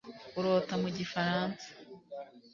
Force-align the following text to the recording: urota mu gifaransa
urota 0.39 0.73
mu 0.81 0.89
gifaransa 0.97 1.67